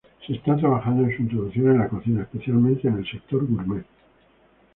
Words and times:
Se 0.25 0.33
está 0.33 0.57
trabajando 0.57 1.03
en 1.03 1.15
su 1.15 1.21
introducción 1.21 1.73
en 1.73 1.77
la 1.77 1.87
cocina, 1.87 2.23
especialmente 2.23 2.87
en 2.87 3.05
sector 3.05 3.45
gourmet. 3.47 3.85